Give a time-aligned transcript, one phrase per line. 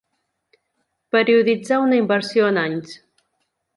[1.15, 2.97] Perioditzar una inversió en anys.